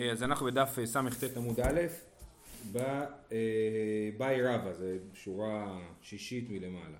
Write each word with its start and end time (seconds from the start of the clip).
אז 0.00 0.22
אנחנו 0.22 0.46
בדף 0.46 0.78
סט 0.84 1.36
עמוד 1.36 1.60
א', 1.60 1.80
באי 4.16 4.42
רבא, 4.42 4.72
זה 4.72 4.98
שורה 5.14 5.80
שישית 6.02 6.50
מלמעלה. 6.50 6.98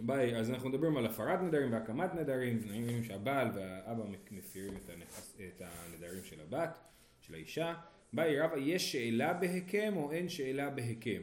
ביי, 0.00 0.36
אז 0.36 0.50
אנחנו 0.50 0.68
מדברים 0.68 0.96
על 0.96 1.06
הפרת 1.06 1.40
נדרים 1.40 1.72
והקמת 1.72 2.14
נדרים, 2.14 2.56
נדרים 2.56 3.04
שהבעל 3.04 3.48
והאבא 3.54 4.02
מפירים 4.30 4.76
את, 4.76 4.90
הנכס, 4.90 5.36
את 5.48 5.62
הנדרים 5.64 6.24
של 6.24 6.40
הבת, 6.40 6.78
של 7.20 7.34
האישה. 7.34 7.74
באי 8.12 8.40
רבא, 8.40 8.56
יש 8.58 8.92
שאלה 8.92 9.32
בהקם 9.32 9.96
או 9.96 10.12
אין 10.12 10.28
שאלה 10.28 10.70
בהקם? 10.70 11.22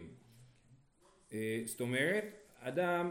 זאת 1.66 1.82
אומרת, 1.82 2.26
אדם, 2.68 3.10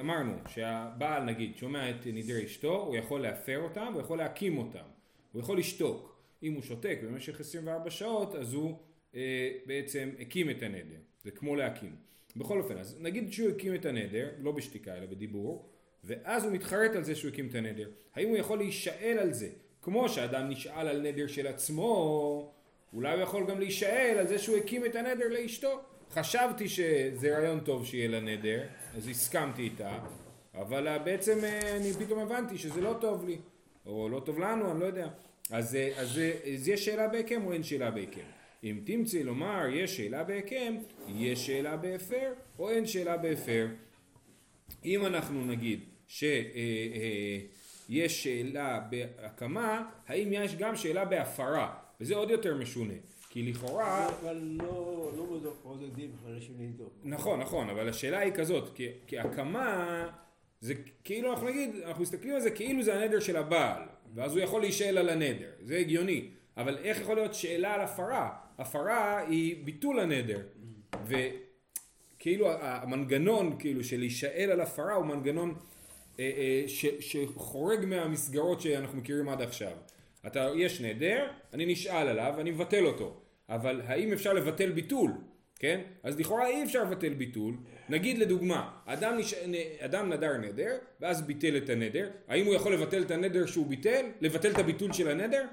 אמרנו 0.00 0.32
שהבעל 0.48 1.24
נגיד 1.24 1.56
שומע 1.56 1.90
את 1.90 2.06
נדרי 2.06 2.44
אשתו, 2.44 2.86
הוא 2.86 2.96
יכול 2.96 3.20
להפר 3.20 3.58
אותם, 3.58 3.90
הוא 3.92 4.00
יכול 4.00 4.18
להקים 4.18 4.58
אותם. 4.58 4.84
הוא 5.32 5.40
יכול 5.40 5.58
לשתוק. 5.58 6.14
אם 6.42 6.52
הוא 6.52 6.62
שותק 6.62 6.98
במשך 7.02 7.40
24 7.40 7.90
שעות, 7.90 8.34
אז 8.34 8.54
הוא 8.54 8.78
אה, 9.14 9.50
בעצם 9.66 10.10
הקים 10.20 10.50
את 10.50 10.62
הנדר. 10.62 10.98
זה 11.24 11.30
כמו 11.30 11.56
להקים. 11.56 11.96
בכל 12.36 12.60
אופן, 12.60 12.78
אז 12.78 12.96
נגיד 13.00 13.32
שהוא 13.32 13.50
הקים 13.50 13.74
את 13.74 13.86
הנדר, 13.86 14.28
לא 14.38 14.52
בשתיקה 14.52 14.96
אלא 14.96 15.06
בדיבור, 15.06 15.70
ואז 16.04 16.44
הוא 16.44 16.52
מתחרט 16.52 16.96
על 16.96 17.04
זה 17.04 17.14
שהוא 17.14 17.30
הקים 17.30 17.48
את 17.48 17.54
הנדר. 17.54 17.90
האם 18.14 18.28
הוא 18.28 18.36
יכול 18.36 18.58
להישאל 18.58 19.18
על 19.20 19.32
זה? 19.32 19.48
כמו 19.82 20.08
שאדם 20.08 20.48
נשאל 20.48 20.88
על 20.88 21.00
נדר 21.00 21.26
של 21.26 21.46
עצמו, 21.46 22.54
אולי 22.92 23.14
הוא 23.14 23.22
יכול 23.22 23.46
גם 23.46 23.58
להישאל 23.58 24.16
על 24.18 24.26
זה 24.26 24.38
שהוא 24.38 24.56
הקים 24.56 24.84
את 24.84 24.94
הנדר 24.94 25.28
לאשתו. 25.28 25.80
חשבתי 26.12 26.68
שזה 26.68 27.38
רעיון 27.38 27.60
טוב 27.60 27.86
שיהיה 27.86 28.08
לה 28.08 28.20
נדר, 28.20 28.62
אז 28.96 29.08
הסכמתי 29.08 29.62
איתה, 29.62 29.98
אבל 30.54 30.98
בעצם 31.04 31.44
אה, 31.44 31.76
אני 31.76 31.92
פתאום 31.92 32.18
הבנתי 32.18 32.58
שזה 32.58 32.80
לא 32.80 32.96
טוב 33.00 33.26
לי. 33.26 33.38
או 33.86 34.08
לא 34.08 34.20
טוב 34.20 34.38
לנו, 34.38 34.72
אני 34.72 34.80
לא 34.80 34.84
יודע. 34.84 35.08
אז, 35.50 35.78
אז, 35.96 36.20
אז 36.54 36.68
יש 36.68 36.84
שאלה 36.84 37.08
בהקם 37.08 37.46
או 37.46 37.52
אין 37.52 37.62
שאלה 37.62 37.90
בהקם? 37.90 38.20
אם 38.64 38.80
תמצא 38.84 39.18
לומר 39.18 39.66
יש 39.72 39.96
שאלה 39.96 40.24
בהקם, 40.24 40.76
יש 41.08 41.46
שאלה 41.46 41.76
בהפר 41.76 42.32
או 42.58 42.70
אין 42.70 42.86
שאלה 42.86 43.16
בהפר. 43.16 43.66
אם 44.84 45.06
אנחנו 45.06 45.44
נגיד 45.44 45.80
שיש 46.08 46.26
אה, 47.90 48.02
אה, 48.02 48.08
שאלה 48.08 48.80
בהקמה, 48.90 49.88
האם 50.06 50.28
יש 50.32 50.56
גם 50.56 50.76
שאלה 50.76 51.04
בהפרה? 51.04 51.74
וזה 52.00 52.14
עוד 52.14 52.30
יותר 52.30 52.54
משונה. 52.56 52.94
כי 53.34 53.42
לכאורה... 53.42 54.08
אבל 54.08 54.36
לא, 54.62 55.10
לא 55.16 55.52
מודדים 55.64 56.10
אנשים 56.26 56.54
לבדוק. 56.60 56.92
נכון, 57.04 57.40
נכון, 57.40 57.70
אבל 57.70 57.88
השאלה 57.88 58.18
היא 58.18 58.32
כזאת, 58.32 58.74
כי, 58.74 58.88
כי 59.06 59.18
הקמה... 59.18 60.08
זה 60.60 60.74
כאילו 61.04 61.30
אנחנו 61.32 61.48
נגיד, 61.48 61.70
אנחנו 61.86 62.02
מסתכלים 62.02 62.34
על 62.34 62.40
זה 62.40 62.50
כאילו 62.50 62.82
זה 62.82 62.94
הנדר 62.94 63.20
של 63.20 63.36
הבעל, 63.36 63.82
ואז 64.14 64.32
הוא 64.32 64.40
יכול 64.40 64.60
להישאל 64.60 64.98
על 64.98 65.08
הנדר, 65.08 65.50
זה 65.60 65.76
הגיוני, 65.76 66.28
אבל 66.56 66.78
איך 66.78 67.00
יכול 67.00 67.14
להיות 67.16 67.34
שאלה 67.34 67.74
על 67.74 67.80
הפרה? 67.80 68.36
הפרה 68.58 69.18
היא 69.18 69.64
ביטול 69.64 70.00
הנדר, 70.00 70.40
וכאילו 71.06 72.52
המנגנון 72.60 73.56
כאילו 73.58 73.84
של 73.84 73.98
להישאל 73.98 74.50
על 74.52 74.60
הפרה 74.60 74.94
הוא 74.94 75.06
מנגנון 75.06 75.54
אה, 76.18 76.30
אה, 76.36 76.64
ש, 76.66 76.86
שחורג 77.00 77.84
מהמסגרות 77.84 78.60
שאנחנו 78.60 78.98
מכירים 78.98 79.28
עד 79.28 79.42
עכשיו. 79.42 79.72
אתה, 80.26 80.50
יש 80.56 80.80
נדר, 80.80 81.30
אני 81.52 81.66
נשאל 81.66 82.08
עליו, 82.08 82.34
אני 82.38 82.50
מבטל 82.50 82.86
אותו, 82.86 83.20
אבל 83.48 83.80
האם 83.86 84.12
אפשר 84.12 84.32
לבטל 84.32 84.72
ביטול? 84.72 85.12
כן? 85.58 85.80
אז 86.02 86.18
לכאורה 86.18 86.46
אי 86.46 86.64
אפשר 86.64 86.84
לבטל 86.84 87.14
ביטול. 87.14 87.56
נגיד 87.88 88.18
לדוגמה, 88.18 88.78
אדם, 88.86 89.18
נש... 89.18 89.34
אדם 89.78 90.12
נדר 90.12 90.36
נדר, 90.36 90.78
ואז 91.00 91.22
ביטל 91.22 91.56
את 91.56 91.70
הנדר. 91.70 92.10
האם 92.28 92.46
הוא 92.46 92.54
יכול 92.54 92.74
לבטל 92.74 93.02
את 93.02 93.10
הנדר 93.10 93.46
שהוא 93.46 93.66
ביטל? 93.66 94.06
לבטל 94.20 94.50
את 94.50 94.58
הביטול 94.58 94.92
של 94.92 95.08
הנדר? 95.08 95.46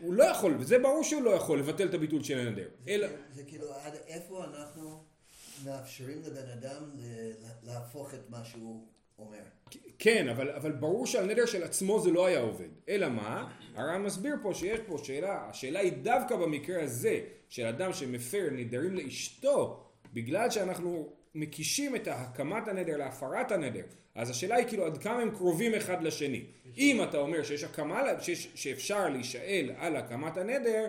הוא 0.00 0.14
לא 0.14 0.24
יכול, 0.24 0.56
וזה 0.58 0.78
ברור 0.78 1.02
שהוא 1.02 1.22
לא 1.22 1.30
יכול 1.30 1.58
לבטל 1.58 1.88
את 1.88 1.94
הביטול 1.94 2.22
של 2.22 2.38
הנדר. 2.38 2.68
זה, 2.84 2.90
אלא... 2.90 3.08
זה 3.30 3.42
כאילו 3.42 3.74
עד 3.74 3.92
איפה 4.06 4.44
אנחנו 4.44 5.04
מאפשרים 5.64 6.22
לבן 6.22 6.50
אדם 6.58 6.84
להפוך 7.62 8.14
את 8.14 8.30
מה 8.30 8.44
שהוא 8.44 8.86
אומר. 9.18 9.38
כן, 9.98 10.28
אבל, 10.28 10.50
אבל 10.50 10.72
ברור 10.72 11.06
שעל 11.06 11.26
נדר 11.26 11.46
של 11.46 11.62
עצמו 11.62 12.00
זה 12.00 12.10
לא 12.10 12.26
היה 12.26 12.40
עובד. 12.40 12.68
אלא 12.88 13.08
מה? 13.08 13.52
הר"ן 13.74 14.02
מסביר 14.02 14.36
פה 14.42 14.54
שיש 14.54 14.80
פה 14.86 14.98
שאלה, 15.04 15.46
השאלה 15.50 15.80
היא 15.80 15.92
דווקא 15.92 16.36
במקרה 16.36 16.82
הזה 16.82 17.20
של 17.48 17.66
אדם 17.66 17.92
שמפר 17.92 18.48
נדרים 18.52 18.94
לאשתו, 18.94 19.84
בגלל 20.12 20.50
שאנחנו 20.50 21.08
מקישים 21.34 21.96
את 21.96 22.08
הקמת 22.08 22.68
הנדר 22.68 22.96
להפרת 22.96 23.52
הנדר. 23.52 23.84
אז 24.14 24.30
השאלה 24.30 24.56
היא 24.56 24.66
כאילו 24.66 24.86
עד 24.86 24.98
כמה 24.98 25.18
הם 25.18 25.30
קרובים 25.30 25.74
אחד 25.74 26.02
לשני. 26.02 26.44
אם 26.78 27.02
אתה 27.02 27.18
אומר 27.18 27.42
שיש 27.42 27.64
הקמה, 27.64 28.02
שיש, 28.20 28.48
שאפשר 28.54 29.08
להישאל 29.08 29.70
על 29.78 29.96
הקמת 29.96 30.36
הנדר, 30.36 30.86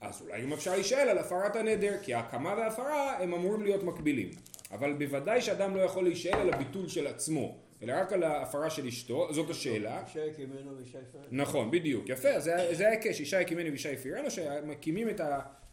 אז 0.00 0.22
אולי 0.22 0.42
גם 0.42 0.52
אפשר 0.52 0.74
להישאל 0.74 1.08
על 1.08 1.18
הפרת 1.18 1.56
הנדר, 1.56 1.96
כי 2.02 2.14
ההקמה 2.14 2.54
וההפרה 2.58 3.18
הם 3.18 3.34
אמורים 3.34 3.62
להיות 3.62 3.82
מקבילים. 3.82 4.30
אבל 4.70 4.92
בוודאי 4.92 5.40
שאדם 5.40 5.76
לא 5.76 5.80
יכול 5.80 6.04
להישאל 6.04 6.38
על 6.38 6.54
הביטול 6.54 6.88
של 6.88 7.06
עצמו, 7.06 7.56
אלא 7.82 7.92
רק 8.00 8.12
על 8.12 8.22
ההפרה 8.22 8.70
של 8.70 8.86
אשתו, 8.86 9.32
זאת 9.32 9.50
השאלה. 9.50 10.02
אישה 10.06 10.26
יקימנו 10.26 10.76
ואישה 10.76 10.98
יפירנו. 10.98 11.26
נכון, 11.30 11.70
בדיוק, 11.70 12.08
יפה, 12.08 12.40
זה 12.72 12.88
ההיקש, 12.88 13.20
אישה 13.20 13.40
יקימנו 13.40 13.68
ואישה 13.68 13.92
יפירנו, 13.92 14.30
שמקימים 14.30 15.08
את 15.08 15.20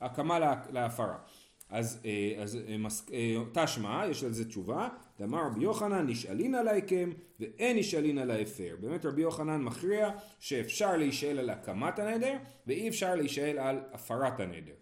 ההקמה 0.02 0.56
להפרה. 0.70 1.18
אז, 1.70 2.02
אה, 2.06 2.44
אז 2.44 2.60
אה, 2.68 2.76
אה, 3.14 3.66
תשמע, 3.66 4.06
יש 4.10 4.24
על 4.24 4.34
זה 4.34 4.46
תשובה, 4.46 4.90
דאמר 5.20 5.46
רבי 5.46 5.64
יוחנן 5.64 6.08
נשאלין 6.08 6.56
על 6.56 6.68
ההיקם 6.68 7.12
ואין 7.40 7.78
נשאלין 7.78 8.18
על 8.18 8.32
ההפר. 8.32 8.76
באמת 8.80 9.06
רבי 9.06 9.22
יוחנן 9.22 9.62
מכריע 9.62 10.10
שאפשר 10.40 10.98
להישאל 10.98 11.40
על 11.40 11.50
הקמת 11.50 12.00
הנדר 12.00 12.38
ואי 12.68 12.90
אפשר 12.90 13.16
להישאל 13.16 13.60
על 13.60 13.80
הפרת 13.94 14.40
הנדר. 14.40 14.74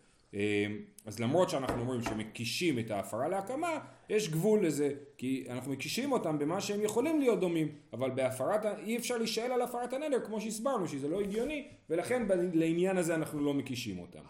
אז 1.05 1.19
למרות 1.19 1.49
שאנחנו 1.49 1.81
אומרים 1.81 2.01
שמקישים 2.01 2.79
את 2.79 2.91
ההפרה 2.91 3.27
להקמה, 3.27 3.79
יש 4.09 4.29
גבול 4.29 4.65
לזה, 4.65 4.93
כי 5.17 5.45
אנחנו 5.49 5.71
מקישים 5.71 6.11
אותם 6.11 6.39
במה 6.39 6.61
שהם 6.61 6.81
יכולים 6.81 7.19
להיות 7.19 7.39
דומים, 7.39 7.67
אבל 7.93 8.11
בהפרת, 8.11 8.65
אי 8.85 8.97
אפשר 8.97 9.17
להישאל 9.17 9.51
על 9.51 9.61
הפרת 9.61 9.93
הנדר 9.93 10.19
כמו 10.25 10.41
שהסברנו 10.41 10.87
שזה 10.87 11.07
לא 11.07 11.21
הגיוני, 11.21 11.67
ולכן 11.89 12.27
לעניין 12.53 12.97
הזה 12.97 13.15
אנחנו 13.15 13.39
לא 13.39 13.53
מקישים 13.53 13.99
אותם. 13.99 14.23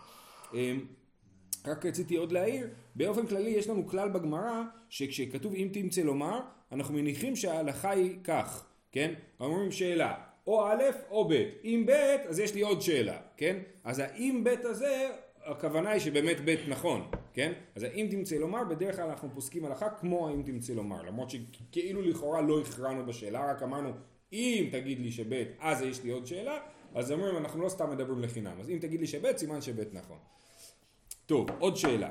רק 1.68 1.86
רציתי 1.86 2.16
עוד 2.16 2.32
להעיר, 2.32 2.68
באופן 2.96 3.28
כללי 3.28 3.50
יש 3.50 3.70
לנו 3.70 3.88
כלל 3.88 4.10
בגמרא 4.10 4.62
שכשכתוב 4.90 5.54
אם 5.54 5.70
תמצא 5.74 6.02
לומר, 6.02 6.40
אנחנו 6.72 6.94
מניחים 6.94 7.36
שההלכה 7.36 7.92
היא 7.92 8.16
כך, 8.24 8.66
כן? 8.92 9.14
אומרים 9.40 9.72
שאלה, 9.72 10.14
או 10.48 10.68
א' 10.68 10.84
או 11.10 11.28
ב', 11.30 11.44
אם 11.64 11.86
ב' 11.88 11.92
אז 12.28 12.40
יש 12.40 12.56
לי 12.56 12.62
עוד 12.62 12.82
שאלה, 12.82 13.18
כן? 13.38 13.58
אז 13.84 14.00
האם 14.00 14.44
ב' 14.44 14.48
הזה, 14.48 15.10
הכוונה 15.46 15.90
היא 15.90 16.00
שבאמת 16.00 16.38
ב' 16.46 16.56
נכון, 16.68 17.08
כן? 17.34 17.54
אז 17.76 17.84
האם 17.84 18.08
תמצא 18.12 18.36
לומר, 18.36 18.64
בדרך 18.64 18.96
כלל 18.96 19.10
אנחנו 19.10 19.30
פוסקים 19.34 19.66
הלכה 19.66 19.90
כמו 19.90 20.28
האם 20.28 20.44
תמצא 20.44 20.74
לומר, 20.74 21.02
למרות 21.02 21.30
שכאילו 21.30 22.02
לכאורה 22.02 22.42
לא 22.42 22.62
הכרענו 22.62 23.06
בשאלה, 23.06 23.52
רק 23.52 23.64
אמרנו 23.64 23.90
אם 24.34 24.70
תגיד 24.72 25.00
לי 25.00 25.12
שב' 25.12 25.44
אז 25.60 25.82
יש 25.82 26.04
לי 26.04 26.12
עוד 26.12 26.26
שאלה, 26.26 26.60
אז 26.96 27.12
אומרים 27.12 27.38
אנחנו 27.38 27.64
לא 27.64 27.70
סתם 27.70 27.92
מדברים 27.92 28.22
לחינם, 28.22 28.60
אז 28.60 28.70
אם 28.70 28.78
תגיד 28.82 29.00
לי 29.00 29.08
שב' 29.08 29.38
סימן 29.38 29.62
שב' 29.62 29.94
נכון. 29.94 30.18
טוב, 31.26 31.50
עוד 31.60 31.76
שאלה. 31.76 32.10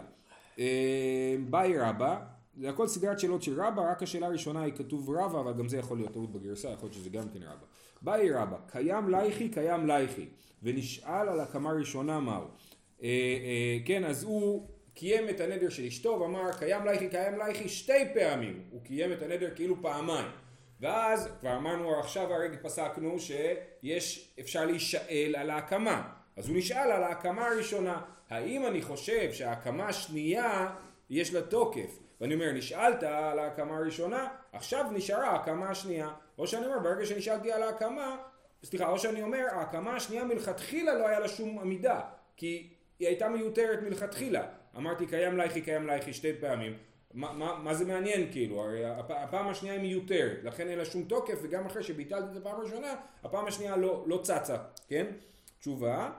אה, 0.58 1.36
באי 1.50 1.78
רבא, 1.78 2.20
זה 2.56 2.70
הכל 2.70 2.86
סדרת 2.86 3.18
שאלות 3.18 3.42
של 3.42 3.62
רבא, 3.62 3.90
רק 3.90 4.02
השאלה 4.02 4.26
הראשונה 4.26 4.62
היא 4.62 4.72
כתוב 4.72 5.10
רבא, 5.10 5.40
אבל 5.40 5.52
גם 5.52 5.68
זה 5.68 5.76
יכול 5.78 5.96
להיות 5.96 6.12
טעות 6.12 6.32
בגרסה, 6.32 6.68
יכול 6.68 6.86
להיות 6.86 6.94
שזה 6.94 7.10
גם 7.10 7.28
כן 7.28 7.42
רבא. 7.42 7.66
באי 8.02 8.32
רבא, 8.32 8.56
קיים 8.66 9.08
לייכי, 9.08 9.48
קיים 9.48 9.86
לייכי, 9.86 10.26
ונשאל 10.62 11.28
על 11.28 11.40
הקמה 11.40 11.72
ראשונה 11.72 12.20
מהו. 12.20 12.44
אה, 13.02 13.08
אה, 13.08 13.78
כן, 13.84 14.04
אז 14.04 14.24
הוא 14.24 14.68
קיים 14.94 15.28
את 15.28 15.40
הנדר 15.40 15.68
של 15.68 15.84
אשתו 15.84 16.18
ואמר 16.20 16.52
קיים 16.58 16.84
לייכי, 16.84 17.08
קיים 17.08 17.38
לייכי 17.38 17.68
שתי 17.68 18.14
פעמים. 18.14 18.62
הוא 18.70 18.82
קיים 18.84 19.12
את 19.12 19.22
הנדר 19.22 19.50
כאילו 19.54 19.82
פעמיים. 19.82 20.26
ואז 20.80 21.28
כבר 21.40 21.56
אמרנו 21.56 21.98
עכשיו 22.00 22.34
הרגע 22.34 22.56
פסקנו 22.62 23.18
שיש, 23.18 24.34
אפשר 24.40 24.64
להישאל 24.64 25.34
על 25.38 25.50
ההקמה. 25.50 26.12
אז 26.36 26.48
הוא 26.48 26.56
נשאל 26.56 26.90
על 26.90 27.02
ההקמה 27.02 27.46
הראשונה. 27.46 28.00
האם 28.30 28.66
אני 28.66 28.82
חושב 28.82 29.32
שההקמה 29.32 29.88
השנייה 29.88 30.70
יש 31.10 31.34
לה 31.34 31.42
תוקף? 31.42 31.98
ואני 32.20 32.34
אומר, 32.34 32.52
נשאלת 32.52 33.02
על 33.02 33.38
ההקמה 33.38 33.76
הראשונה, 33.76 34.28
עכשיו 34.52 34.84
נשארה 34.92 35.30
ההקמה 35.30 35.70
השנייה. 35.70 36.10
או 36.38 36.46
שאני 36.46 36.66
אומר, 36.66 36.78
ברגע 36.78 37.06
שנשאלתי 37.06 37.52
על 37.52 37.62
ההקמה, 37.62 38.16
סליחה, 38.64 38.88
או 38.88 38.98
שאני 38.98 39.22
אומר, 39.22 39.46
ההקמה 39.50 39.96
השנייה 39.96 40.24
מלכתחילה 40.24 40.94
לא 40.94 41.08
היה 41.08 41.20
לה 41.20 41.28
שום 41.28 41.58
עמידה, 41.58 42.00
כי 42.36 42.74
היא 42.98 43.08
הייתה 43.08 43.28
מיותרת 43.28 43.82
מלכתחילה. 43.82 44.46
אמרתי, 44.76 45.06
קיים 45.06 45.36
לייכי, 45.36 45.60
קיים 45.60 45.86
לייכי 45.86 46.12
שתי 46.12 46.32
פעמים. 46.40 46.76
מה, 47.14 47.32
מה, 47.32 47.58
מה 47.62 47.74
זה 47.74 47.84
מעניין 47.84 48.32
כאילו, 48.32 48.62
הרי 48.62 48.84
הפעם 49.08 49.48
השנייה 49.48 49.74
היא 49.74 49.82
מיותרת, 49.82 50.38
לכן 50.44 50.68
אין 50.68 50.78
לה 50.78 50.84
שום 50.84 51.04
תוקף, 51.04 51.38
וגם 51.42 51.66
אחרי 51.66 51.82
שביטלתי 51.82 52.26
את 52.32 52.36
הפעם 52.36 52.60
הראשונה, 52.60 52.94
הפעם 53.22 53.46
השנייה 53.46 53.76
לא, 53.76 54.04
לא 54.06 54.20
צצה, 54.22 54.56
כן? 54.88 55.06
תשובה, 55.58 56.10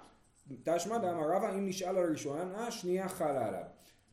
תשמע 0.64 0.98
דאמר 0.98 1.32
רבא 1.36 1.54
אם 1.54 1.68
נשאל 1.68 1.90
על 1.90 1.98
הראשונה, 1.98 2.68
השנייה 2.68 3.10
חלה 3.10 3.48
עליו. 3.48 3.64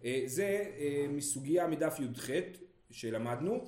אה, 0.05 0.23
זה 0.27 0.65
אה, 0.79 1.07
מסוגיה 1.09 1.67
מדף 1.67 2.01
י"ח 2.01 2.31
שלמדנו, 2.91 3.65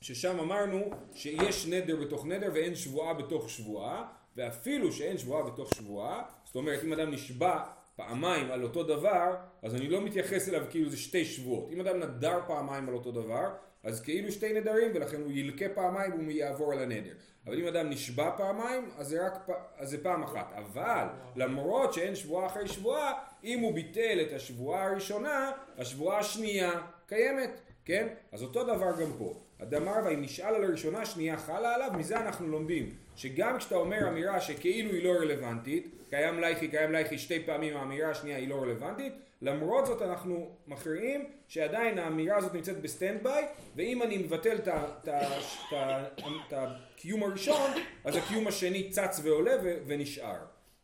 ששם 0.00 0.40
אמרנו 0.40 0.90
שיש 1.14 1.66
נדר 1.66 1.96
בתוך 1.96 2.26
נדר 2.26 2.50
ואין 2.54 2.74
שבועה 2.74 3.14
בתוך 3.14 3.50
שבועה, 3.50 4.08
ואפילו 4.36 4.92
שאין 4.92 5.18
שבועה 5.18 5.42
בתוך 5.42 5.74
שבועה, 5.74 6.22
זאת 6.44 6.56
אומרת 6.56 6.84
אם 6.84 6.92
אדם 6.92 7.10
נשבע 7.10 7.64
פעמיים 7.98 8.50
על 8.50 8.62
אותו 8.62 8.82
דבר, 8.82 9.34
אז 9.62 9.74
אני 9.74 9.88
לא 9.88 10.00
מתייחס 10.00 10.48
אליו 10.48 10.62
כאילו 10.70 10.90
זה 10.90 10.96
שתי 10.96 11.24
שבועות. 11.24 11.70
אם 11.72 11.80
אדם 11.80 12.00
נדר 12.00 12.40
פעמיים 12.46 12.88
על 12.88 12.94
אותו 12.94 13.12
דבר, 13.12 13.50
אז 13.82 14.00
כאילו 14.00 14.32
שתי 14.32 14.52
נדרים 14.52 14.90
ולכן 14.94 15.20
הוא 15.20 15.32
ילקה 15.32 15.68
פעמיים 15.74 16.12
והוא 16.12 16.30
יעבור 16.30 16.72
על 16.72 16.78
הנדר. 16.78 17.12
אבל 17.46 17.60
אם 17.60 17.66
אדם 17.66 17.90
נשבע 17.90 18.30
פעמיים, 18.36 18.90
אז 18.96 19.08
זה 19.08 19.26
רק 19.26 19.48
אז 19.76 19.90
זה 19.90 20.02
פעם 20.02 20.22
אחת. 20.22 20.52
אבל 20.56 21.06
למרות 21.36 21.92
שאין 21.92 22.14
שבועה 22.14 22.46
אחרי 22.46 22.68
שבועה, 22.68 23.12
אם 23.44 23.60
הוא 23.60 23.74
ביטל 23.74 24.18
את 24.26 24.32
השבועה 24.32 24.84
הראשונה, 24.84 25.50
השבועה 25.78 26.18
השנייה 26.18 26.72
קיימת, 27.06 27.60
כן? 27.84 28.08
אז 28.32 28.42
אותו 28.42 28.64
דבר 28.64 29.00
גם 29.00 29.12
פה. 29.18 29.34
אדם 29.62 29.86
ואם 30.04 30.22
נשאל 30.22 30.54
על 30.54 30.64
הראשונה, 30.64 31.02
השנייה 31.02 31.36
חלה 31.36 31.74
עליו, 31.74 31.90
מזה 31.98 32.20
אנחנו 32.20 32.48
לומדים 32.48 32.90
שגם 33.16 33.58
כשאתה 33.58 33.74
אומר 33.74 34.08
אמירה 34.08 34.40
שכאילו 34.40 34.92
היא 34.92 35.04
לא 35.04 35.10
רלוונטית, 35.10 35.88
קיים 36.10 36.40
ליכי, 36.40 36.68
קיים 36.68 36.92
ליכי 36.92 37.18
שתי 37.18 37.46
פעמים, 37.46 37.76
האמירה 37.76 38.10
השנייה 38.10 38.36
היא 38.36 38.48
לא 38.48 38.62
רלוונטית, 38.62 39.12
למרות 39.42 39.86
זאת 39.86 40.02
אנחנו 40.02 40.50
מכריעים 40.66 41.24
שעדיין 41.48 41.98
האמירה 41.98 42.36
הזאת 42.36 42.54
נמצאת 42.54 42.80
ב 42.80 42.87
stand 42.87 43.22
by, 43.22 43.46
ואם 43.76 44.02
אני 44.02 44.18
מבטל 44.18 44.56
את 44.56 46.52
הקיום 46.52 47.22
הראשון, 47.22 47.70
אז 48.04 48.16
הקיום 48.16 48.46
השני 48.46 48.90
צץ 48.90 49.20
ועולה 49.22 49.52
ונשאר. 49.86 50.38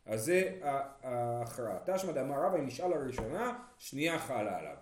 אז 0.05 0.25
זה 0.25 0.51
ההכרעה. 1.03 1.77
תא 1.85 1.94
שמע 1.94 2.11
דאמר 2.11 2.35
רבא, 2.45 2.57
אם 2.57 2.65
נשאל 2.65 2.93
על 2.93 3.06
הראשון, 3.06 3.57
שני 3.77 4.19
חל 4.19 4.59
עליו. 4.59 4.75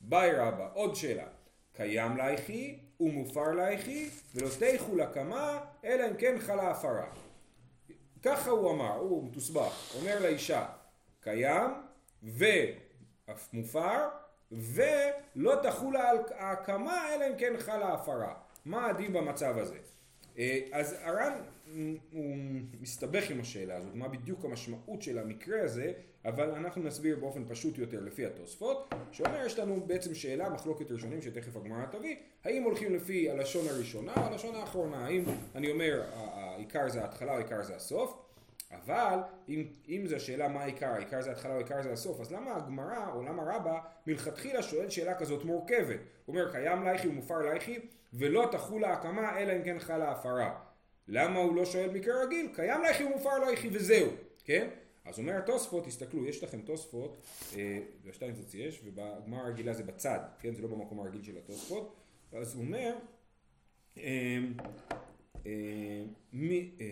בעי 0.00 0.32
רבא, 0.32 0.68
עוד 0.74 0.96
שאלה. 0.96 1.24
קיים 1.72 2.16
ליכי 2.16 2.78
ומופר 3.00 3.50
ליכי 3.52 4.10
ולא 4.34 4.48
תיחול 4.58 4.96
הקמה 4.96 5.60
אלא 5.84 6.08
אם 6.10 6.16
כן 6.16 6.38
חלה 6.38 6.70
הפרה. 6.70 7.06
ככה 8.22 8.50
הוא 8.50 8.70
אמר, 8.70 8.96
הוא 8.96 9.24
מתוסבך, 9.24 9.94
אומר 9.94 10.22
לאישה 10.22 10.66
קיים 11.20 11.70
ומופר 12.22 14.08
ולא 14.52 15.54
תחול 15.62 15.96
ההקמה 16.36 17.14
אלא 17.14 17.26
אם 17.26 17.36
כן 17.38 17.52
חלה 17.58 17.92
הפרה. 17.92 18.34
מה 18.64 18.86
הדין 18.86 19.12
במצב 19.12 19.58
הזה? 19.58 19.78
אה, 20.38 20.60
אז 20.72 20.96
הר"ן 21.02 21.32
הוא 22.12 22.36
מסתבך 22.80 23.30
עם 23.30 23.40
השאלה 23.40 23.76
הזאת, 23.76 23.94
מה 23.94 24.08
בדיוק 24.08 24.44
המשמעות 24.44 25.02
של 25.02 25.18
המקרה 25.18 25.62
הזה, 25.62 25.92
אבל 26.24 26.50
אנחנו 26.50 26.82
נסביר 26.82 27.16
באופן 27.16 27.44
פשוט 27.48 27.78
יותר 27.78 28.00
לפי 28.00 28.26
התוספות, 28.26 28.94
שאומר 29.12 29.46
יש 29.46 29.58
לנו 29.58 29.80
בעצם 29.86 30.14
שאלה, 30.14 30.48
מחלוקת 30.48 30.90
ראשונים 30.90 31.22
שתכף 31.22 31.56
הגמרא 31.56 31.86
תביא, 31.90 32.16
האם 32.44 32.62
הולכים 32.62 32.94
לפי 32.94 33.30
הלשון 33.30 33.68
הראשונה 33.68 34.12
או 34.16 34.20
הלשון 34.20 34.54
האחרונה, 34.54 35.06
האם 35.06 35.24
אני 35.54 35.70
אומר 35.70 36.02
העיקר 36.14 36.88
זה 36.88 37.02
ההתחלה 37.02 37.32
או 37.32 37.36
העיקר 37.36 37.62
זה 37.62 37.76
הסוף, 37.76 38.18
אבל 38.72 39.18
אם, 39.48 39.64
אם 39.88 40.02
זו 40.06 40.16
השאלה 40.16 40.48
מה 40.48 40.62
העיקר, 40.62 40.86
העיקר 40.86 41.22
זה 41.22 41.30
ההתחלה 41.30 41.52
או 41.52 41.56
העיקר 41.56 41.82
זה 41.82 41.92
הסוף, 41.92 42.20
אז 42.20 42.32
למה 42.32 42.56
הגמרא 42.56 43.12
או 43.14 43.22
למה 43.22 43.42
רבא 43.42 43.80
מלכתחילה 44.06 44.62
שואל 44.62 44.90
שאלה 44.90 45.14
כזאת 45.14 45.44
מורכבת? 45.44 45.98
הוא 46.24 46.36
אומר 46.36 46.52
קיים 46.52 46.82
לייכי 46.82 47.08
ומופר 47.08 47.38
לייכי 47.38 47.78
ולא 48.12 48.48
תחול 48.52 48.84
ההקמה 48.84 49.38
אלא 49.38 49.56
אם 49.56 49.62
כן 49.62 49.78
חלה 49.78 50.10
הפרה. 50.10 50.60
למה 51.08 51.38
הוא 51.38 51.56
לא 51.56 51.64
שואל 51.64 51.90
מקרה 51.90 52.24
רגיל? 52.24 52.48
קיים 52.54 52.82
לייכי 52.82 53.04
ומופר 53.04 53.38
לייכי 53.38 53.68
וזהו, 53.72 54.08
כן? 54.44 54.68
אז 55.04 55.18
אומר 55.18 55.36
התוספות, 55.36 55.84
תסתכלו, 55.84 56.26
יש 56.26 56.44
לכם 56.44 56.60
תוספות, 56.60 57.16
אה, 57.56 57.78
בשטיינצץ 58.04 58.54
יש, 58.54 58.82
ובגמר 58.84 59.38
הרגילה 59.38 59.72
זה 59.72 59.82
בצד, 59.82 60.20
כן? 60.40 60.54
זה 60.54 60.62
לא 60.62 60.68
במקום 60.68 61.00
הרגיל 61.00 61.22
של 61.22 61.38
התוספות, 61.38 61.96
אז 62.32 62.54
הוא 62.54 62.64
אומר, 62.64 62.94
אה, 63.98 64.38
אה, 65.46 66.02
מי, 66.32 66.70
אה, 66.80 66.86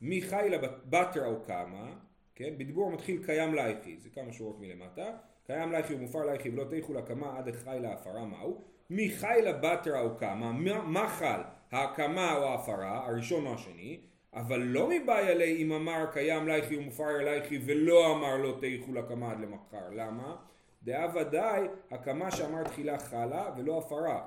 מי 0.00 0.22
חי 0.22 0.48
לבתרא 0.50 1.26
או 1.26 1.40
קמה, 1.46 1.92
כן? 2.34 2.54
בדיבור 2.58 2.90
מתחיל 2.90 3.22
קיים 3.26 3.54
לייכי, 3.54 3.96
זה 3.98 4.08
כמה 4.10 4.32
שורות 4.32 4.60
מלמטה, 4.60 5.10
קיים 5.46 5.72
לייכי 5.72 5.94
ומופר 5.94 6.24
לייכי 6.24 6.50
ולא 6.50 6.64
תיכו 6.64 6.94
לקמה 6.94 7.38
עד 7.38 7.48
החי 7.48 7.78
להפרה 7.82 8.24
מהו, 8.24 8.64
מי 8.90 9.10
חי 9.10 9.40
לבתרא 9.42 10.00
או 10.00 10.16
קמה, 10.16 10.52
מה, 10.82 11.08
חל, 11.08 11.40
ההקמה 11.70 12.36
או 12.36 12.44
ההפרה, 12.44 13.06
הראשון 13.06 13.46
או 13.46 13.54
השני, 13.54 14.00
אבל 14.34 14.60
לא 14.60 14.88
מבעיה 14.90 15.34
לי 15.34 15.62
אם 15.62 15.72
אמר 15.72 16.06
קיים 16.12 16.48
לייכי 16.48 16.76
ומופר 16.76 17.18
לייכי 17.18 17.58
ולא 17.64 18.16
אמר 18.16 18.36
לא 18.36 18.56
תיכו 18.60 18.92
לקמה 18.92 19.30
עד 19.30 19.40
למחר, 19.40 19.90
למה? 19.90 20.36
דאה 20.82 21.06
ודאי 21.14 21.66
הקמה 21.90 22.30
שאמר 22.30 22.64
תחילה 22.64 22.98
חלה 22.98 23.50
ולא 23.56 23.78
הפרה, 23.78 24.26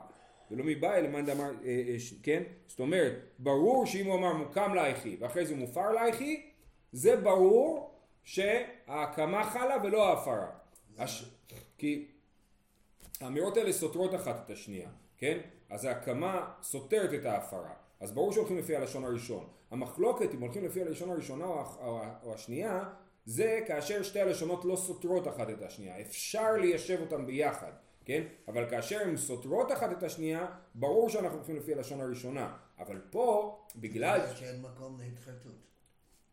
ולא 0.53 0.63
מבעיה 0.63 1.01
למאן 1.01 1.25
דאמר, 1.25 1.44
אה, 1.44 1.50
אה, 1.65 1.95
כן? 2.23 2.44
זאת 2.67 2.79
אומרת, 2.79 3.13
ברור 3.39 3.85
שאם 3.85 4.05
הוא 4.05 4.15
אמר 4.15 4.33
מוקם 4.33 4.73
לייכי 4.75 5.17
ואחרי 5.19 5.45
זה 5.45 5.55
מופר 5.55 5.91
לייכי, 5.91 6.50
זה 6.91 7.17
ברור 7.17 7.91
שההקמה 8.23 9.44
חלה 9.44 9.75
ולא 9.83 10.07
ההפרה. 10.09 10.50
הש... 10.97 11.25
כי 11.77 12.07
האמירות 13.21 13.57
האלה 13.57 13.73
סותרות 13.73 14.15
אחת 14.15 14.41
את 14.45 14.50
השנייה, 14.50 14.89
כן? 15.17 15.39
אז 15.69 15.85
ההקמה 15.85 16.51
סותרת 16.61 17.13
את 17.13 17.25
ההפרה. 17.25 17.73
אז 17.99 18.11
ברור 18.11 18.33
שהולכים 18.33 18.57
לפי 18.57 18.75
הלשון 18.75 19.03
הראשון. 19.03 19.47
המחלוקת 19.71 20.33
אם 20.33 20.41
הולכים 20.41 20.65
לפי 20.65 20.81
הלשון 20.81 21.09
הראשונה 21.09 21.45
או, 21.45 21.63
או, 21.81 22.01
או 22.23 22.33
השנייה, 22.33 22.83
זה 23.25 23.59
כאשר 23.67 24.03
שתי 24.03 24.21
הלשונות 24.21 24.65
לא 24.65 24.75
סותרות 24.75 25.27
אחת 25.27 25.49
את 25.49 25.61
השנייה. 25.61 26.01
אפשר 26.01 26.51
ליישב 26.51 27.01
אותן 27.01 27.25
ביחד, 27.25 27.71
כן? 28.05 28.23
אבל 28.47 28.69
כאשר 28.69 29.00
הן 29.01 29.17
סותרות 29.17 29.71
אחת 29.71 29.91
את 29.91 30.03
השנייה, 30.03 30.45
ברור 30.75 31.09
שאנחנו 31.09 31.38
הולכים 31.38 31.55
לפי 31.55 31.73
הלשון 31.73 32.01
הראשונה. 32.01 32.57
אבל 32.79 33.01
פה, 33.09 33.57
בגלל... 33.75 34.19
אומרת 34.21 34.38
שאין 34.38 34.61
מקום 34.61 35.00
להתחרטות. 35.00 35.63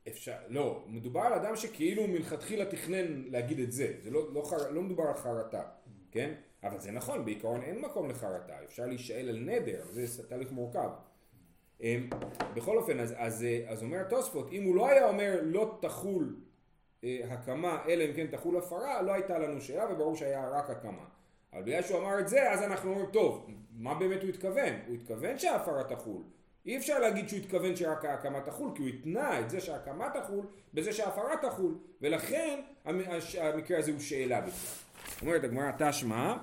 אפשר, 0.09 0.37
לא, 0.49 0.85
מדובר 0.87 1.21
על 1.21 1.33
אדם 1.33 1.57
שכאילו 1.57 2.07
מלכתחילה 2.07 2.65
תכנן 2.65 3.23
להגיד 3.27 3.61
את 3.61 3.73
זה, 3.73 3.95
זה 4.01 4.11
לא, 4.11 4.35
לא, 4.35 4.43
חר, 4.43 4.71
לא 4.71 4.83
מדובר 4.83 5.05
על 5.05 5.15
חרטה, 5.15 5.63
כן? 6.11 6.35
אבל 6.63 6.79
זה 6.79 6.91
נכון, 6.91 7.25
בעיקרון 7.25 7.63
אין 7.63 7.81
מקום 7.81 8.11
לחרטה, 8.11 8.65
אפשר 8.65 8.87
להישאל 8.87 9.29
על 9.29 9.39
נדר, 9.39 9.83
זה 9.91 10.29
תהליך 10.29 10.53
מורכב. 10.53 10.91
אמ, 11.81 12.11
בכל 12.55 12.79
אופן, 12.79 13.01
אז, 13.01 13.15
אז, 13.17 13.45
אה, 13.45 13.65
אז 13.67 13.83
אומר 13.83 14.01
התוספות, 14.01 14.53
אם 14.53 14.65
הוא 14.65 14.77
לא 14.77 14.89
היה 14.89 15.09
אומר 15.09 15.41
לא 15.43 15.79
תחול 15.83 16.37
אה, 17.05 17.21
הקמה, 17.31 17.85
אלא 17.89 18.05
אם 18.05 18.13
כן 18.13 18.27
תחול 18.27 18.57
הפרה, 18.57 19.03
לא 19.03 19.13
הייתה 19.13 19.39
לנו 19.39 19.61
שאלה 19.61 19.93
וברור 19.93 20.17
שהיה 20.17 20.49
רק 20.49 20.71
הקמה. 20.71 21.05
אבל 21.53 21.63
בגלל 21.63 21.83
שהוא 21.83 21.99
אמר 21.99 22.21
את 22.21 22.29
זה, 22.29 22.51
אז 22.51 22.63
אנחנו 22.63 22.91
אומרים, 22.91 23.07
טוב, 23.13 23.47
מה 23.73 23.95
באמת 23.95 24.23
הוא 24.23 24.29
התכוון? 24.29 24.73
הוא 24.87 24.95
התכוון 24.95 25.39
שההפרה 25.39 25.85
תחול. 25.85 26.23
אי 26.67 26.77
אפשר 26.77 26.99
להגיד 26.99 27.29
שהוא 27.29 27.39
התכוון 27.39 27.77
שרק 27.77 28.05
ההקמה 28.05 28.41
תחול, 28.41 28.71
כי 28.75 28.83
הוא 28.83 28.89
התנה 28.89 29.41
את 29.41 29.51
זה 29.51 29.61
שההקמה 29.61 30.09
תחול 30.11 30.47
בזה 30.75 30.93
שההפרה 30.93 31.37
תחול, 31.43 31.79
ולכן 32.03 32.61
המקרה 32.85 33.79
הזה 33.79 33.91
הוא 33.93 34.01
שאלה 34.01 34.41
בכלל. 34.41 34.71
אומרת 35.23 35.45
הגמרא 35.45 35.71
תשמע, 35.79 36.37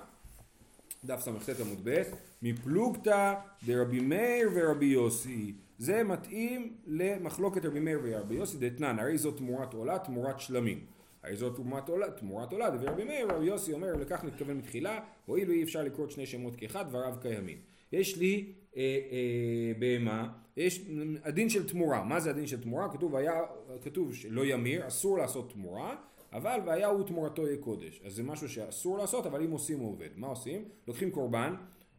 דף 1.04 1.20
ס"ט 1.20 1.60
עמוד 1.60 1.78
ב', 1.84 2.02
מפלוגתא 2.42 3.34
דרבי 3.66 4.00
מאיר 4.00 4.50
ורבי 4.54 4.86
יוסי. 4.86 5.54
זה 5.78 6.04
מתאים 6.04 6.76
למחלוקת 6.86 7.64
רבי 7.64 7.80
מאיר 7.80 8.00
ורבי 8.02 8.34
יוסי 8.34 8.56
דתנן, 8.58 8.98
הרי 8.98 9.18
זו 9.18 9.32
תמורת 9.32 9.74
עולה, 9.74 9.98
תמורת 9.98 10.40
שלמים. 10.40 10.97
הרי 11.22 11.36
זו 11.36 11.50
תמורת 11.50 11.88
עולה, 11.88 12.06
עולה, 12.50 12.70
ורבי 12.80 13.04
מאיר 13.04 13.26
ורבי 13.30 13.46
יוסי 13.46 13.72
אומר, 13.72 13.96
לכך 13.96 14.24
נתכוון 14.24 14.56
מתחילה, 14.56 15.00
הואיל 15.26 15.50
ואי 15.50 15.62
אפשר 15.62 15.82
לקרוא 15.82 16.06
את 16.06 16.10
שני 16.10 16.26
שמות 16.26 16.56
כאחד, 16.56 16.88
דבריו 16.88 17.14
קיימים. 17.22 17.58
יש 17.92 18.16
לי 18.16 18.52
אה, 18.76 18.82
אה, 18.82 19.72
בהמה, 19.78 20.32
יש 20.56 20.84
הדין 21.24 21.48
של 21.48 21.68
תמורה, 21.68 22.04
מה 22.04 22.20
זה 22.20 22.30
הדין 22.30 22.46
של 22.46 22.62
תמורה? 22.62 22.92
כתוב, 22.92 23.16
היה, 23.16 23.40
כתוב 23.82 24.14
שלא 24.14 24.44
ימיר, 24.44 24.86
אסור 24.86 25.18
לעשות 25.18 25.52
תמורה, 25.52 25.96
אבל 26.32 26.60
והיה 26.66 26.88
הוא 26.88 27.06
תמורתו 27.06 27.46
יהיה 27.46 27.56
קודש. 27.56 28.02
אז 28.04 28.12
זה 28.12 28.22
משהו 28.22 28.48
שאסור 28.48 28.98
לעשות, 28.98 29.26
אבל 29.26 29.42
אם 29.42 29.50
עושים 29.50 29.78
הוא 29.78 29.92
עובד. 29.92 30.08
מה 30.16 30.26
עושים? 30.26 30.64
לוקחים 30.88 31.10
קורבן, 31.10 31.54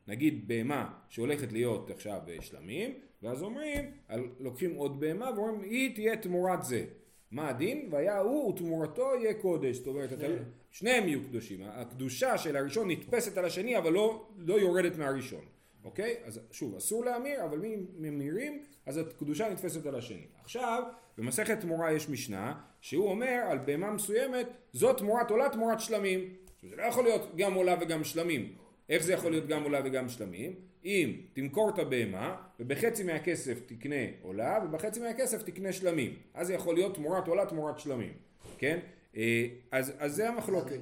נגיד 0.07 0.47
בהמה 0.47 0.91
שהולכת 1.09 1.51
להיות 1.51 1.89
עכשיו 1.91 2.21
שלמים, 2.41 2.93
ואז 3.23 3.41
אומרים, 3.41 3.91
לוקחים 4.39 4.75
עוד 4.75 4.99
בהמה 4.99 5.29
ואומרים, 5.35 5.61
היא 5.61 5.95
תהיה 5.95 6.17
תמורת 6.17 6.63
זה. 6.63 6.85
מה 7.31 7.49
הדין? 7.49 7.87
והיה 7.91 8.19
הוא 8.19 8.53
ותמורתו 8.53 9.11
יהיה 9.21 9.33
קודש. 9.33 9.77
זאת 9.77 9.87
אומרת, 9.87 10.13
אתה, 10.13 10.25
שניהם 10.71 11.07
יהיו 11.07 11.23
קדושים. 11.23 11.59
הקדושה 11.63 12.37
של 12.37 12.55
הראשון 12.55 12.91
נתפסת 12.91 13.37
על 13.37 13.45
השני, 13.45 13.77
אבל 13.77 13.93
לא, 13.93 14.27
לא 14.37 14.53
יורדת 14.53 14.97
מהראשון. 14.97 15.45
אוקיי? 15.83 16.15
אז 16.23 16.39
שוב, 16.51 16.75
אסור 16.75 17.05
להמיר, 17.05 17.45
אבל 17.45 17.65
אם 17.65 17.85
ממירים, 17.97 18.63
אז 18.85 18.97
הקדושה 18.97 19.49
נתפסת 19.49 19.85
על 19.85 19.95
השני. 19.95 20.25
עכשיו, 20.43 20.83
במסכת 21.17 21.59
תמורה 21.59 21.91
יש 21.91 22.09
משנה, 22.09 22.53
שהוא 22.81 23.09
אומר 23.09 23.41
על 23.49 23.57
בהמה 23.57 23.91
מסוימת, 23.91 24.47
זאת 24.73 24.97
תמורת 24.97 25.31
עולה 25.31 25.49
תמורת 25.49 25.79
שלמים. 25.79 26.33
זה 26.69 26.75
לא 26.75 26.83
יכול 26.83 27.03
להיות 27.03 27.35
גם 27.35 27.53
עולה 27.53 27.75
וגם 27.81 28.03
שלמים. 28.03 28.53
איך 28.89 29.03
זה 29.03 29.13
יכול 29.13 29.31
להיות 29.31 29.47
גם 29.47 29.63
עולה 29.63 29.81
וגם 29.85 30.09
שלמים? 30.09 30.55
אם 30.85 31.13
תמכור 31.33 31.69
את 31.69 31.79
הבהמה, 31.79 32.35
ובחצי 32.59 33.03
מהכסף 33.03 33.59
תקנה 33.65 33.95
עולה, 34.21 34.59
ובחצי 34.65 34.99
מהכסף 34.99 35.43
תקנה 35.43 35.73
שלמים. 35.73 36.15
אז 36.33 36.47
זה 36.47 36.53
יכול 36.53 36.75
להיות 36.75 36.95
תמורת 36.95 37.27
עולה 37.27 37.45
תמורת 37.45 37.79
שלמים. 37.79 38.13
כן? 38.57 38.79
אה, 39.17 39.47
אז, 39.71 39.93
אז 39.97 40.15
זה 40.15 40.29
המחלוקת. 40.29 40.79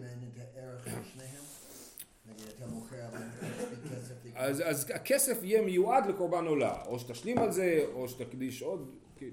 אז, 4.35 4.63
אז 4.65 4.91
הכסף 4.95 5.43
יהיה 5.43 5.61
מיועד 5.61 6.05
לקורבן 6.05 6.45
עולה, 6.45 6.83
או 6.85 6.99
שתשלים 6.99 7.37
על 7.37 7.51
זה, 7.51 7.85
או 7.93 8.09
שתקדיש 8.09 8.61
עוד, 8.61 8.95
כן. 9.15 9.29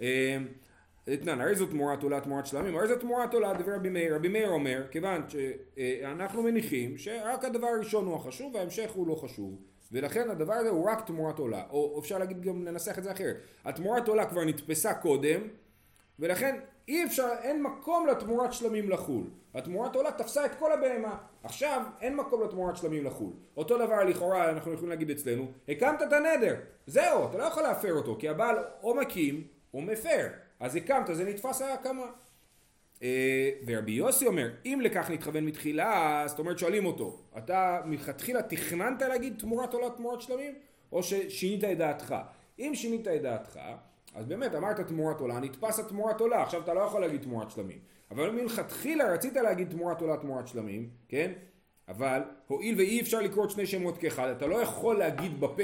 אה, 0.00 0.38
אתנן, 1.14 1.40
הרי 1.40 1.54
זו 1.54 1.66
תמורת 1.66 2.02
עולה 2.02 2.20
תמורת 2.20 2.46
שלמים, 2.46 2.76
הרי 2.76 2.88
זו 2.88 2.96
תמורת 2.96 3.34
עולה 3.34 3.54
דבר 3.54 3.74
רבי 3.74 3.88
מאיר, 3.88 4.14
רבי 4.14 4.28
מאיר 4.28 4.48
אומר, 4.48 4.82
כיוון 4.90 5.22
שאנחנו 5.28 6.42
מניחים 6.42 6.98
שרק 6.98 7.44
הדבר 7.44 7.66
הראשון 7.66 8.06
הוא 8.06 8.16
החשוב 8.16 8.54
וההמשך 8.54 8.90
הוא 8.90 9.06
לא 9.06 9.14
חשוב, 9.14 9.56
ולכן 9.92 10.30
הדבר 10.30 10.52
הזה 10.52 10.68
הוא 10.68 10.90
רק 10.90 11.06
תמורת 11.06 11.38
עולה, 11.38 11.62
או 11.70 11.98
אפשר 12.00 12.18
להגיד 12.18 12.42
גם 12.42 12.64
לנסח 12.64 12.98
את 12.98 13.04
זה 13.04 13.12
אחרת, 13.12 13.36
התמורת 13.64 14.08
עולה 14.08 14.26
כבר 14.26 14.44
נתפסה 14.44 14.94
קודם, 14.94 15.40
ולכן 16.18 16.60
אי 16.88 17.04
אפשר, 17.04 17.28
אין 17.42 17.62
מקום 17.62 18.06
לתמורת 18.06 18.52
שלמים 18.52 18.90
לחול. 18.90 19.24
התמורת 19.54 19.96
עולה 19.96 20.12
תפסה 20.12 20.46
את 20.46 20.54
כל 20.58 20.72
הבהמה. 20.72 21.18
עכשיו 21.42 21.82
אין 22.00 22.16
מקום 22.16 22.42
לתמורת 22.42 22.76
שלמים 22.76 23.04
לחול. 23.04 23.32
אותו 23.56 23.78
דבר 23.78 24.04
לכאורה 24.04 24.50
אנחנו 24.50 24.72
יכולים 24.72 24.90
להגיד 24.90 25.10
אצלנו, 25.10 25.46
הקמת 25.68 26.02
את 26.02 26.12
הנדר, 26.12 26.54
זהו, 26.86 27.28
אתה 27.28 27.38
לא 27.38 27.42
יכול 27.44 27.62
להפר 27.62 27.92
אותו, 27.92 28.16
כי 28.18 28.28
הבעל 28.28 28.56
או 28.82 28.94
מקים 28.94 29.44
או 29.74 29.80
מפר. 29.80 30.28
אז 30.60 30.76
הקמת, 30.76 31.06
זה 31.12 31.24
נתפס 31.24 31.62
ההקמה. 31.62 32.06
אה, 33.02 33.50
ורבי 33.66 33.92
יוסי 33.92 34.26
אומר, 34.26 34.50
אם 34.64 34.80
לכך 34.82 35.10
נתכוון 35.10 35.44
מתחילה, 35.44 36.24
זאת 36.26 36.38
אומרת 36.38 36.58
שואלים 36.58 36.86
אותו, 36.86 37.18
אתה 37.38 37.80
מלכתחילה 37.84 38.42
תכננת 38.42 39.02
להגיד 39.02 39.34
תמורת 39.38 39.74
עולה 39.74 39.90
תמורת 39.90 40.20
שלמים, 40.20 40.54
או 40.92 41.02
ששינית 41.02 41.64
את 41.64 41.78
דעתך? 41.78 42.14
אם 42.58 42.72
שינית 42.74 43.08
את 43.08 43.22
דעתך, 43.22 43.60
אז 44.14 44.26
באמת 44.26 44.54
אמרת 44.54 44.80
תמורת 44.80 45.20
עולה, 45.20 45.40
נתפס 45.40 45.78
התמורת 45.78 46.20
עולה, 46.20 46.42
עכשיו 46.42 46.60
אתה 46.62 46.74
לא 46.74 46.80
יכול 46.80 47.00
להגיד 47.00 47.22
תמורת 47.22 47.50
שלמים. 47.50 47.78
אבל 48.10 48.28
אם 48.28 48.36
מלכתחילה 48.36 49.12
רצית 49.12 49.36
להגיד 49.36 49.70
תמורת 49.70 50.00
עולה 50.00 50.16
תמורת 50.16 50.48
שלמים, 50.48 50.88
כן? 51.08 51.32
אבל 51.88 52.22
הואיל 52.46 52.78
ואי 52.78 53.00
אפשר 53.00 53.20
לקרוא 53.20 53.44
את 53.44 53.50
שני 53.50 53.66
שמות 53.66 53.98
כאחד, 53.98 54.28
אתה 54.28 54.46
לא 54.46 54.62
יכול 54.62 54.98
להגיד 54.98 55.40
בפה 55.40 55.62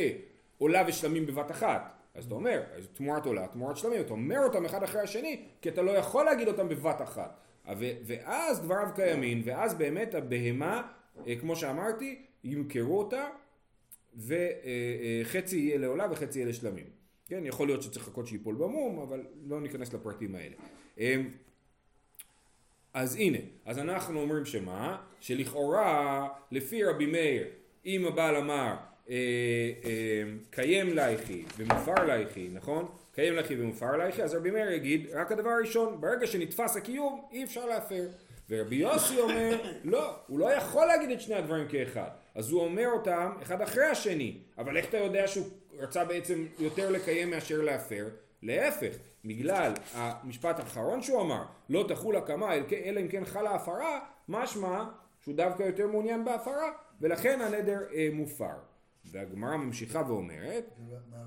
עולה 0.58 0.82
ושלמים 0.86 1.26
בבת 1.26 1.50
אחת. 1.50 1.95
אז 2.16 2.24
אתה 2.24 2.34
אומר, 2.34 2.62
תמורת 2.92 3.26
עולה, 3.26 3.46
תמורת 3.46 3.76
שלמים, 3.76 4.00
אתה 4.00 4.12
אומר 4.12 4.38
אותם 4.44 4.64
אחד 4.64 4.82
אחרי 4.82 5.00
השני, 5.00 5.44
כי 5.60 5.68
אתה 5.68 5.82
לא 5.82 5.90
יכול 5.90 6.24
להגיד 6.24 6.48
אותם 6.48 6.68
בבת 6.68 7.02
אחת. 7.02 7.40
ואז 8.06 8.60
דבריו 8.60 8.88
קיימים, 8.94 9.42
ואז 9.44 9.74
באמת 9.74 10.14
הבהמה, 10.14 10.82
אה, 11.26 11.36
כמו 11.36 11.56
שאמרתי, 11.56 12.22
ימכרו 12.44 12.98
אותה, 12.98 13.28
וחצי 14.16 15.56
יהיה 15.56 15.78
לעולה 15.78 16.06
וחצי 16.10 16.38
יהיה 16.38 16.48
לשלמים. 16.48 16.86
כן, 17.28 17.46
יכול 17.46 17.66
להיות 17.66 17.82
שצריך 17.82 18.08
לחכות 18.08 18.26
שיפול 18.26 18.54
במום, 18.54 18.98
אבל 18.98 19.26
לא 19.44 19.60
ניכנס 19.60 19.92
לפרטים 19.92 20.34
האלה. 20.34 20.54
אמ, 20.98 21.30
אז 22.94 23.16
הנה, 23.16 23.38
אז 23.64 23.78
אנחנו 23.78 24.20
אומרים 24.20 24.44
שמה? 24.44 25.02
שלכאורה, 25.20 26.28
לפי 26.50 26.84
רבי 26.84 27.06
מאיר, 27.06 27.46
אם 27.86 28.06
הבעל 28.06 28.36
אמר 28.36 28.54
אה, 28.56 28.74
אה, 28.74 28.95
קיים 30.50 30.94
לייכי 30.94 31.44
ומופר 31.56 32.04
לייכי, 32.06 32.48
נכון? 32.52 32.88
קיים 33.14 33.34
לייכי 33.34 33.60
ומופר 33.60 33.96
לייכי, 33.96 34.22
אז 34.22 34.34
רבי 34.34 34.50
מאיר 34.50 34.72
יגיד, 34.72 35.06
רק 35.12 35.32
הדבר 35.32 35.50
הראשון, 35.50 36.00
ברגע 36.00 36.26
שנתפס 36.26 36.76
הקיום, 36.76 37.24
אי 37.32 37.44
אפשר 37.44 37.66
להפר. 37.66 38.08
ורבי 38.50 38.76
יוסי 38.76 39.20
אומר, 39.20 39.62
לא, 39.84 40.16
הוא 40.26 40.38
לא 40.38 40.52
יכול 40.52 40.86
להגיד 40.86 41.10
את 41.10 41.20
שני 41.20 41.34
הדברים 41.34 41.68
כאחד. 41.68 42.08
אז 42.34 42.50
הוא 42.50 42.64
אומר 42.64 42.86
אותם 42.92 43.32
אחד 43.42 43.62
אחרי 43.62 43.84
השני. 43.84 44.38
אבל 44.58 44.76
איך 44.76 44.88
אתה 44.88 44.96
יודע 44.98 45.28
שהוא 45.28 45.46
רצה 45.78 46.04
בעצם 46.04 46.46
יותר 46.58 46.90
לקיים 46.90 47.30
מאשר 47.30 47.62
להפר? 47.62 48.08
להפך, 48.42 48.96
בגלל 49.24 49.72
המשפט 49.94 50.58
האחרון 50.58 51.02
שהוא 51.02 51.20
אמר, 51.20 51.42
לא 51.68 51.84
תחול 51.88 52.16
הקמה 52.16 52.54
אלא 52.84 53.00
אם 53.00 53.08
כן 53.08 53.24
חלה 53.24 53.54
הפרה, 53.54 54.00
משמע 54.28 54.84
שהוא 55.20 55.34
דווקא 55.34 55.62
יותר 55.62 55.86
מעוניין 55.86 56.24
בהפרה, 56.24 56.70
ולכן 57.00 57.40
הנדר 57.40 57.80
אה, 57.94 58.08
מופר. 58.12 58.56
והגמרא 59.10 59.56
ממשיכה 59.56 60.02
ואומרת, 60.08 60.70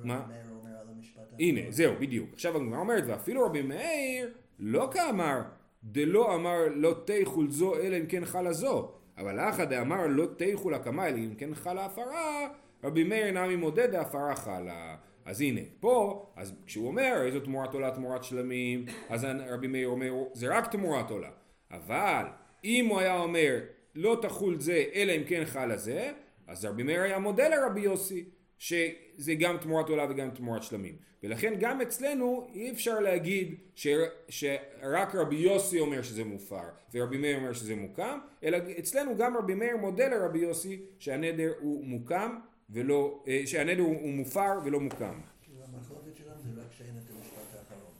מה 0.03 0.15
רבי 0.17 0.33
מאיר 0.33 0.50
אומר 0.50 0.79
על 0.81 0.88
המשפט? 0.95 1.21
הנה, 1.39 1.62
זהו, 1.69 1.93
בדיוק. 2.00 2.33
עכשיו 2.33 2.55
הגמרא 2.55 2.79
אומרת, 2.79 3.03
ואפילו 3.07 3.45
רבי 3.45 3.62
מאיר 3.62 4.33
לא 4.59 4.89
כאמר, 4.93 5.41
דלא 5.83 6.36
אמר 6.36 6.57
לא 6.75 6.95
תיכול 7.05 7.50
זו 7.50 7.75
אלא 7.75 7.98
אם 7.98 8.05
כן 8.05 8.25
חלה 8.25 8.53
זו. 8.53 8.91
אבל 9.17 9.39
אחא 9.39 9.65
דאמר 9.65 10.07
לא 10.07 10.25
תיכול 10.38 10.74
הקמה 10.74 11.07
אלא 11.07 11.17
אם 11.17 11.36
כן 11.36 11.55
חלה 11.55 11.86
הפרה, 11.86 12.48
רבי 12.83 13.03
מאיר 13.03 13.31
נמי 13.31 13.55
מודה 13.55 13.88
דהפרה 13.88 14.36
חלה. 14.36 14.95
אז 15.25 15.41
הנה, 15.41 15.62
פה, 15.79 16.25
אז 16.36 16.53
כשהוא 16.65 16.88
אומר 16.88 17.21
איזו 17.25 17.39
תמורת 17.39 17.74
עולה 17.74 17.91
תמורת 17.91 18.24
שלמים, 18.24 18.86
אז 19.09 19.27
רבי 19.50 19.67
מאיר 19.67 19.88
אומר 19.88 20.13
זה 20.33 20.57
רק 20.57 20.71
תמורת 20.71 21.12
עולה. 21.12 21.29
אבל 21.71 22.25
אם 22.63 22.88
הוא 22.89 23.00
היה 23.00 23.19
אומר 23.19 23.59
לא 23.95 24.17
תחול 24.21 24.59
זה 24.59 24.83
אלא 24.93 25.12
אם 25.12 25.24
כן 25.27 25.45
חלה 25.45 25.77
זה, 25.77 26.12
אז 26.50 26.65
רבי 26.65 26.84
מאיר 26.84 27.01
היה 27.01 27.20
מודה 27.20 27.50
לרבי 27.50 27.82
יוסי 27.82 28.25
שזה 28.58 29.34
גם 29.39 29.58
תמורת 29.58 29.89
עולה 29.89 30.06
וגם 30.10 30.29
תמורת 30.29 30.63
שלמים. 30.63 30.96
ולכן 31.24 31.53
גם 31.60 31.82
אצלנו 31.82 32.48
אי 32.53 32.72
אפשר 32.72 33.00
להגיד 33.00 33.56
ש, 33.75 33.88
שרק 34.29 35.15
רבי 35.15 35.36
יוסי 35.36 35.79
אומר 35.79 36.01
שזה 36.01 36.24
מופר 36.24 36.63
ורבי 36.94 37.18
מאיר 37.18 37.38
אומר 37.38 37.53
שזה 37.53 37.75
מוקם, 37.75 38.20
אלא 38.44 38.58
אצלנו 38.79 39.18
גם 39.18 39.38
רבי 39.38 39.53
מאיר 39.53 39.77
מודה 39.77 40.08
לרבי 40.08 40.39
יוסי 40.39 40.82
שהנדר 41.00 41.53
הוא 41.60 41.86
מוקם 41.86 42.38
ולא, 42.70 43.24
אה, 43.27 43.41
שהנדר 43.46 43.82
הוא 43.82 44.10
מופר 44.10 44.60
ולא 44.65 44.79
מוקם. 44.79 45.20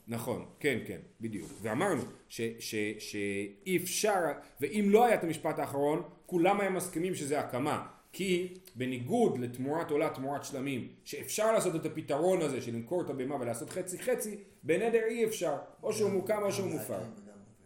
נכון, 0.08 0.46
כן, 0.60 0.78
כן, 0.88 1.00
בדיוק. 1.22 1.50
ואמרנו 1.62 2.02
שאי 2.30 3.78
אפשר, 3.78 4.24
ואם 4.62 4.88
לא 4.90 5.06
היה 5.06 5.16
את 5.16 5.24
המשפט 5.24 5.60
האחרון, 5.60 6.04
כולם 6.26 6.62
היו 6.62 6.72
מסכימים 6.72 7.16
שזה 7.16 7.40
הקמה. 7.40 7.99
כי 8.14 8.54
בניגוד 8.76 9.40
לתמורת 9.40 9.92
עולה 9.92 10.10
תמורת 10.10 10.44
שלמים, 10.44 10.88
שאפשר 11.04 11.52
לעשות 11.52 11.76
את 11.76 11.86
הפתרון 11.86 12.42
הזה 12.42 12.62
של 12.62 12.74
למכור 12.74 13.02
את 13.02 13.10
הבהמה 13.10 13.36
ולעשות 13.36 13.70
חצי 13.70 14.00
חצי, 14.00 14.38
בנדר 14.64 15.02
אי 15.08 15.26
אפשר, 15.26 15.56
או 15.84 15.94
שהוא 15.94 16.12
מוקם 16.12 16.40
או 16.44 16.52
שהוא 16.52 16.68
מופר. 16.68 17.00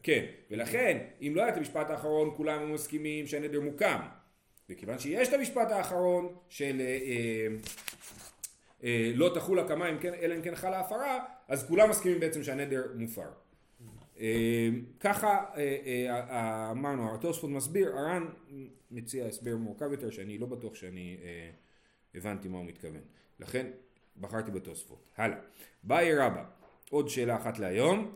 כן, 0.03 0.25
ולכן, 0.51 0.97
אם 1.21 1.33
לא 1.35 1.41
היה 1.41 1.53
את 1.53 1.57
המשפט 1.57 1.89
האחרון, 1.89 2.33
כולם 2.37 2.73
מסכימים 2.73 3.27
שהנדר 3.27 3.61
מוקם. 3.61 3.99
וכיוון 4.69 4.99
שיש 4.99 5.27
את 5.27 5.33
המשפט 5.33 5.71
האחרון 5.71 6.35
של 6.49 6.81
אה, 6.81 6.85
אה, 6.85 7.47
אה, 8.83 9.11
לא 9.15 9.31
תחול 9.35 9.59
הקמה 9.59 9.85
כן, 10.01 10.13
אלא 10.13 10.35
אם 10.35 10.41
כן 10.41 10.55
חלה 10.55 10.79
הפרה, 10.79 11.19
אז 11.47 11.67
כולם 11.67 11.89
מסכימים 11.89 12.19
בעצם 12.19 12.43
שהנדר 12.43 12.83
מופר. 12.95 13.42
אה, 14.19 14.69
ככה 14.99 15.45
אה, 15.57 15.77
אה, 16.09 16.71
אמרנו, 16.71 17.13
התוספות 17.13 17.49
מסביר, 17.49 17.97
הר"ן 17.97 18.25
מציע 18.91 19.25
הסבר 19.25 19.57
מורכב 19.57 19.91
יותר 19.91 20.09
שאני 20.09 20.37
לא 20.37 20.47
בטוח 20.47 20.75
שאני 20.75 21.17
הבנתי 22.15 22.47
מה 22.47 22.57
הוא 22.57 22.65
מתכוון. 22.65 23.01
לכן 23.39 23.67
בחרתי 24.21 24.51
בתוספות. 24.51 25.11
הלאה. 25.17 25.37
באי 25.83 26.15
רבא, 26.15 26.43
עוד 26.89 27.09
שאלה 27.09 27.35
אחת 27.35 27.59
להיום. 27.59 28.15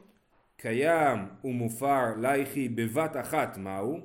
קיים 0.58 1.20
ומופר 1.44 2.16
לייכי 2.18 2.70
בבת 2.70 3.18
אחת 3.18 3.58
מהו? 3.58 4.00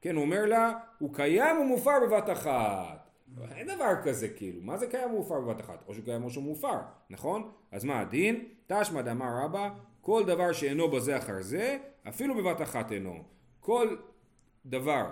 כן, 0.00 0.14
הוא 0.16 0.24
אומר 0.24 0.46
לה, 0.46 0.72
הוא 0.98 1.14
קיים 1.14 1.58
ומופר 1.58 1.92
בבת 2.06 2.30
אחת. 2.30 3.08
אין 3.56 3.66
דבר 3.76 3.92
כזה 4.04 4.28
כאילו, 4.28 4.62
מה 4.62 4.76
זה 4.76 4.86
קיים 4.86 5.14
ומופר 5.14 5.40
בבת 5.40 5.60
אחת? 5.60 5.84
או 5.88 5.94
שקיים 5.94 6.24
או 6.24 6.30
שהוא 6.30 6.44
מופר, 6.44 6.78
נכון? 7.10 7.50
אז 7.72 7.84
מה 7.84 8.00
הדין? 8.00 8.44
תשמע 8.66 9.02
דאמר 9.02 9.44
רבא, 9.44 9.70
כל 10.08 10.24
דבר 10.24 10.52
שאינו 10.52 10.90
בזה 10.90 11.18
אחר 11.18 11.42
זה, 11.42 11.78
אפילו 12.08 12.34
בבת 12.34 12.62
אחת 12.62 12.92
אינו. 12.92 13.22
כל 13.60 13.96
דבר 14.66 15.10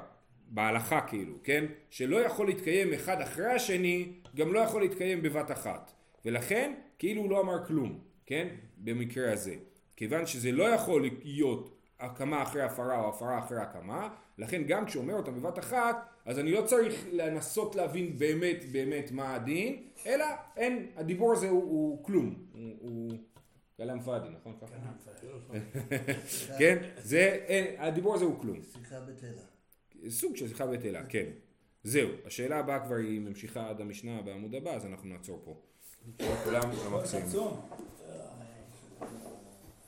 בהלכה 0.49 1.01
כאילו, 1.01 1.35
כן? 1.45 1.65
שלא 1.91 2.17
יכול 2.17 2.47
להתקיים 2.47 2.93
אחד 2.93 3.21
אחרי 3.21 3.53
השני, 3.53 4.13
גם 4.37 4.53
לא 4.53 4.59
יכול 4.59 4.83
להתקיים 4.83 5.23
בבת 5.23 5.51
אחת. 5.51 5.93
ולכן, 6.25 6.75
כאילו 6.99 7.23
הוא 7.23 7.31
לא 7.31 7.41
אמר 7.41 7.67
כלום, 7.67 7.99
כן? 8.27 8.49
במקרה 8.77 9.33
הזה. 9.33 9.55
כיוון 9.97 10.27
שזה 10.27 10.53
לא 10.53 10.65
יכול 10.65 11.11
להיות 11.25 11.77
הקמה 12.01 12.43
אחרי 12.43 12.63
הפרה 12.63 13.01
או 13.01 13.09
הפרה 13.09 13.39
אחרי 13.39 13.59
הקמה, 13.59 14.09
לכן 14.39 14.63
גם 14.63 14.87
כשאומר 14.87 15.15
אותה 15.15 15.31
בבת 15.31 15.59
אחת, 15.59 16.09
אז 16.25 16.39
אני 16.39 16.53
לא 16.53 16.63
צריך 16.63 17.07
לנסות 17.13 17.75
להבין 17.75 18.19
באמת 18.19 18.65
באמת 18.73 19.11
מה 19.13 19.35
הדין, 19.35 19.83
אלא 20.07 20.25
אין, 20.57 20.87
הדיבור 20.97 21.33
הזה 21.33 21.49
הוא, 21.49 21.63
הוא 21.63 22.05
כלום, 22.05 22.35
הוא, 22.53 22.73
הוא 22.81 23.11
כלאם 23.77 24.01
פאדי, 24.01 24.29
נכון 24.41 24.57
ככה? 24.61 24.77
כן, 26.59 26.91
זה, 26.99 27.19
אין, 27.47 27.81
הדיבור 27.81 28.15
הזה 28.15 28.25
הוא 28.25 28.41
כלום. 28.41 28.59
שיחה 28.73 29.01
בטלה. 29.01 29.43
סוג 30.09 30.37
של 30.37 30.49
שיחה 30.49 30.67
בטלה, 30.67 31.07
כן. 31.07 31.27
זהו, 31.85 32.11
השאלה 32.25 32.59
הבאה 32.59 32.87
כבר 32.87 32.95
היא 32.95 33.21
ממשיכה 33.21 33.69
עד 33.69 33.81
המשנה 33.81 34.23
בעמוד 34.23 34.55
הבא, 34.55 34.71
אז 34.71 34.87
אנחנו 34.87 35.09
נעצור 35.09 35.43
פה. 35.45 35.61
כולם 36.45 36.63
המקסימים. 36.87 37.27